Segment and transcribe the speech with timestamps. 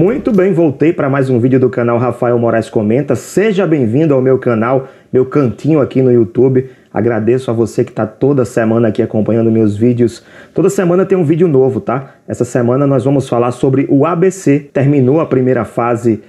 [0.00, 3.14] Muito bem, voltei para mais um vídeo do canal Rafael Moraes Comenta.
[3.14, 6.70] Seja bem-vindo ao meu canal, meu cantinho aqui no YouTube.
[6.90, 10.24] Agradeço a você que está toda semana aqui acompanhando meus vídeos.
[10.54, 12.14] Toda semana tem um vídeo novo, tá?
[12.26, 14.70] Essa semana nós vamos falar sobre o ABC.
[14.72, 16.22] Terminou a primeira fase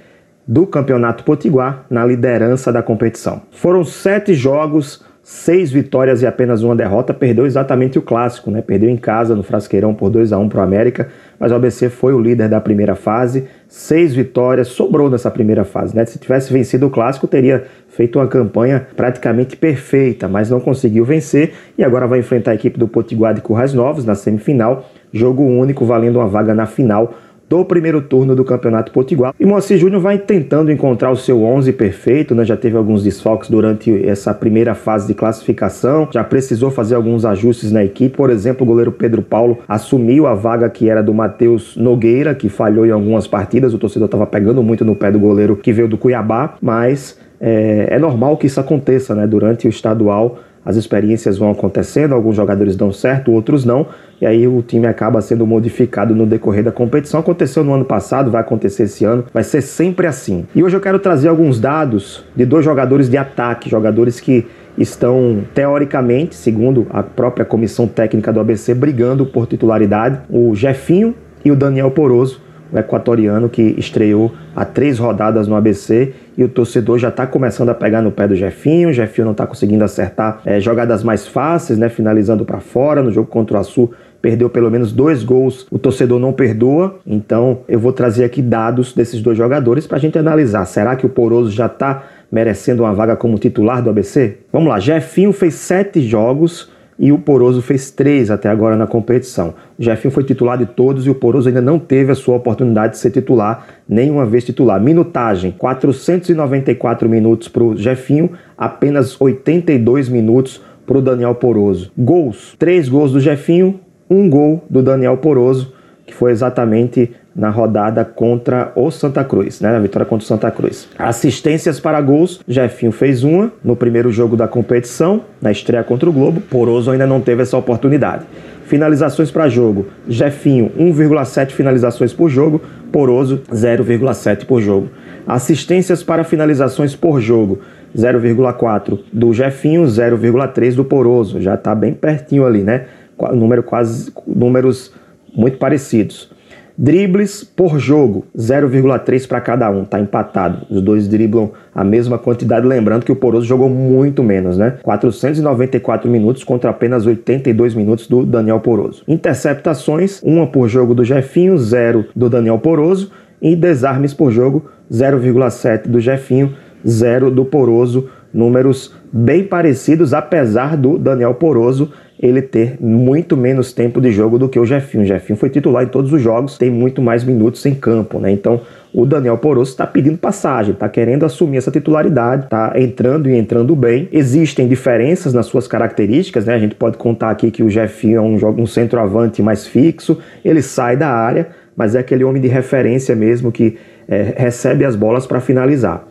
[0.46, 3.40] do Campeonato Potiguar na liderança da competição.
[3.52, 8.60] Foram sete jogos, seis vitórias e apenas uma derrota, perdeu exatamente o clássico, né?
[8.60, 11.08] Perdeu em casa no Frasqueirão por 2 a 1 para o América,
[11.38, 15.94] mas o ABC foi o líder da primeira fase, seis vitórias, sobrou nessa primeira fase,
[15.94, 16.04] né?
[16.04, 21.52] Se tivesse vencido o clássico, teria feito uma campanha praticamente perfeita, mas não conseguiu vencer
[21.78, 25.84] e agora vai enfrentar a equipe do Potiguar de Currais Novos na semifinal, jogo único
[25.84, 27.14] valendo uma vaga na final
[27.52, 29.34] do primeiro turno do Campeonato Potiguar.
[29.38, 32.46] E Moacir Júnior vai tentando encontrar o seu 11 perfeito, né?
[32.46, 37.70] Já teve alguns desfalques durante essa primeira fase de classificação, já precisou fazer alguns ajustes
[37.70, 38.16] na equipe.
[38.16, 42.48] Por exemplo, o goleiro Pedro Paulo assumiu a vaga que era do Matheus Nogueira, que
[42.48, 43.74] falhou em algumas partidas.
[43.74, 47.88] O torcedor estava pegando muito no pé do goleiro que veio do Cuiabá, mas é,
[47.90, 49.26] é normal que isso aconteça, né?
[49.26, 53.86] Durante o estadual as experiências vão acontecendo, alguns jogadores dão certo, outros não,
[54.20, 57.20] e aí o time acaba sendo modificado no decorrer da competição.
[57.20, 60.46] Aconteceu no ano passado, vai acontecer esse ano, vai ser sempre assim.
[60.54, 64.46] E hoje eu quero trazer alguns dados de dois jogadores de ataque, jogadores que
[64.78, 71.50] estão teoricamente, segundo a própria comissão técnica do ABC, brigando por titularidade, o Jefinho e
[71.50, 72.40] o Daniel Poroso
[72.72, 77.68] o equatoriano que estreou há três rodadas no ABC e o torcedor já está começando
[77.68, 78.88] a pegar no pé do Jefinho.
[78.88, 83.02] O Jefinho não está conseguindo acertar é, jogadas mais fáceis, né, finalizando para fora.
[83.02, 86.96] No jogo contra o Açu, perdeu pelo menos dois gols, o torcedor não perdoa.
[87.06, 90.64] Então eu vou trazer aqui dados desses dois jogadores para a gente analisar.
[90.64, 94.38] Será que o Poroso já está merecendo uma vaga como titular do ABC?
[94.52, 99.54] Vamos lá, Jefinho fez sete jogos e o Poroso fez três até agora na competição.
[99.78, 102.94] O Jefinho foi titular de todos e o Poroso ainda não teve a sua oportunidade
[102.94, 104.80] de ser titular, nenhuma vez titular.
[104.80, 111.90] Minutagem: 494 minutos para o Jefinho, apenas 82 minutos para o Daniel Poroso.
[111.96, 115.72] Gols: três gols do Jefinho, um gol do Daniel Poroso,
[116.06, 119.72] que foi exatamente na rodada contra o Santa Cruz, né?
[119.72, 120.88] Na vitória contra o Santa Cruz.
[120.98, 126.12] Assistências para gols, Jefinho fez uma no primeiro jogo da competição, na estreia contra o
[126.12, 126.40] Globo.
[126.40, 128.24] Poroso ainda não teve essa oportunidade.
[128.66, 132.60] Finalizações para jogo, Jefinho 1,7 finalizações por jogo,
[132.90, 134.88] Poroso 0,7 por jogo.
[135.26, 137.60] Assistências para finalizações por jogo,
[137.96, 141.40] 0,4 do Jefinho, 0,3 do Poroso.
[141.40, 142.86] Já está bem pertinho ali, né?
[143.34, 144.92] Número quase números
[145.34, 146.30] muito parecidos.
[146.76, 150.66] Dribles por jogo, 0,3 para cada um, tá empatado.
[150.70, 154.78] Os dois driblam a mesma quantidade, lembrando que o Poroso jogou muito menos, né?
[154.82, 159.02] 494 minutos contra apenas 82 minutos do Daniel Poroso.
[159.06, 165.88] Interceptações, uma por jogo do Jefinho, 0 do Daniel Poroso e desarmes por jogo, 0,7
[165.88, 166.54] do Jefinho,
[166.86, 168.08] 0 do Poroso.
[168.32, 174.48] Números bem parecidos, apesar do Daniel Poroso ele ter muito menos tempo de jogo do
[174.48, 175.02] que o Jefinho.
[175.02, 178.30] O Jefinho foi titular em todos os jogos, tem muito mais minutos em campo, né?
[178.30, 178.60] Então
[178.94, 183.74] o Daniel Poroso está pedindo passagem, está querendo assumir essa titularidade, está entrando e entrando
[183.74, 184.08] bem.
[184.12, 186.54] Existem diferenças nas suas características, né?
[186.54, 190.62] A gente pode contar aqui que o Jefinho é um, um centroavante mais fixo, ele
[190.62, 193.76] sai da área, mas é aquele homem de referência mesmo que
[194.06, 196.06] é, recebe as bolas para finalizar.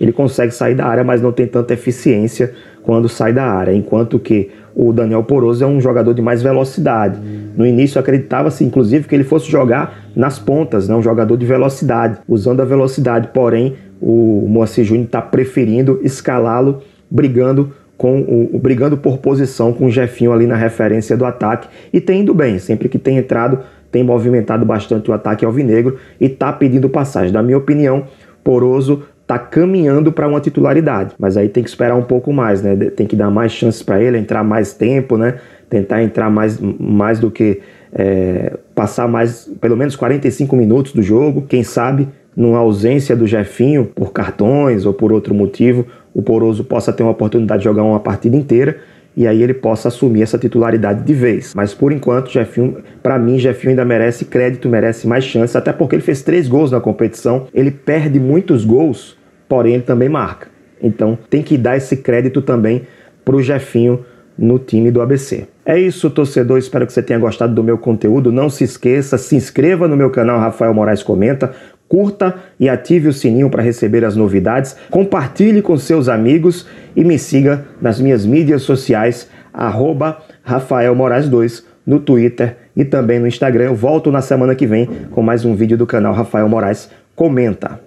[0.00, 2.52] Ele consegue sair da área, mas não tem tanta eficiência
[2.82, 7.18] quando sai da área, enquanto que o Daniel Poroso é um jogador de mais velocidade.
[7.56, 10.94] No início acreditava-se, inclusive, que ele fosse jogar nas pontas, né?
[10.94, 13.30] um jogador de velocidade, usando a velocidade.
[13.32, 19.90] Porém, o Moacir Júnior está preferindo escalá-lo, brigando com o, brigando por posição com o
[19.90, 22.58] Jefinho ali na referência do ataque e tem indo bem.
[22.58, 27.32] Sempre que tem entrado, tem movimentado bastante o ataque alvinegro e está pedindo passagem.
[27.32, 28.04] Na minha opinião,
[28.44, 32.76] Poroso tá caminhando para uma titularidade, mas aí tem que esperar um pouco mais, né?
[32.90, 35.36] Tem que dar mais chances para ele, entrar mais tempo, né?
[35.68, 37.60] Tentar entrar mais, mais do que
[37.92, 41.42] é, passar mais, pelo menos 45 minutos do jogo.
[41.48, 45.84] Quem sabe, numa ausência do Jefinho por cartões ou por outro motivo,
[46.14, 48.78] o Poroso possa ter uma oportunidade de jogar uma partida inteira
[49.16, 51.54] e aí ele possa assumir essa titularidade de vez.
[51.54, 55.96] Mas por enquanto, Jefinho, para mim, Jefinho ainda merece crédito, merece mais chances, até porque
[55.96, 57.46] ele fez três gols na competição.
[57.54, 59.16] Ele perde muitos gols,
[59.48, 60.48] porém ele também marca.
[60.82, 62.82] Então tem que dar esse crédito também
[63.24, 64.04] para o Jefinho
[64.38, 65.48] no time do ABC.
[65.64, 66.58] É isso, torcedor.
[66.58, 68.30] Espero que você tenha gostado do meu conteúdo.
[68.30, 71.52] Não se esqueça, se inscreva no meu canal Rafael Moraes Comenta
[71.88, 77.18] curta e ative o sininho para receber as novidades, compartilhe com seus amigos e me
[77.18, 83.64] siga nas minhas mídias sociais, arroba Rafael Moraes 2, no Twitter e também no Instagram.
[83.64, 87.85] Eu volto na semana que vem com mais um vídeo do canal Rafael Moraes comenta.